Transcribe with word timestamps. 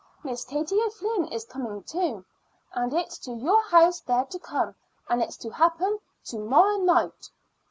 Miss 0.23 0.43
Katie 0.45 0.81
O'Flynn 0.81 1.25
is 1.27 1.45
coming, 1.45 1.83
too, 1.83 2.25
and 2.73 2.91
it's 2.91 3.19
to 3.19 3.33
your 3.35 3.61
house 3.61 3.99
they're 3.99 4.25
to 4.25 4.39
come; 4.39 4.73
and 5.07 5.21
it's 5.21 5.37
to 5.37 5.51
happen 5.51 5.99
to 6.25 6.39
morrow 6.39 6.77
night." 6.77 7.29